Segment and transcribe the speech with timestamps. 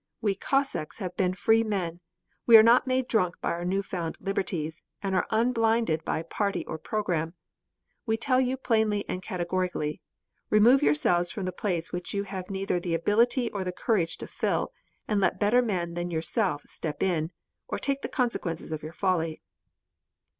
[0.19, 1.99] "We Cossacks have been free men.
[2.47, 6.65] We are not made drunk by our new found liberties and are unblinded by party
[6.65, 7.35] or program.
[8.07, 10.01] We tell you plainly and categorically,
[10.49, 14.25] 'Remove yourselves from the place which you have neither the ability or the courage to
[14.25, 14.71] fill,
[15.07, 17.31] and let better men than yourselves step in,
[17.67, 19.39] or take the consequences of your folly.'"